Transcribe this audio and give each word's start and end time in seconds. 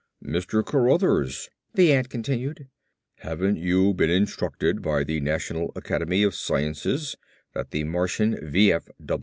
"Mr. 0.25 0.65
Cruthers," 0.65 1.47
the 1.75 1.93
ant 1.93 2.09
continued, 2.09 2.67
"haven't 3.17 3.57
you 3.57 3.93
been 3.93 4.09
instructed 4.09 4.81
by 4.81 5.03
the 5.03 5.19
National 5.21 5.71
Academy 5.75 6.23
of 6.23 6.33
Sciences 6.33 7.15
that 7.53 7.69
the 7.69 7.83
Martian 7.83 8.35
V. 8.41 8.73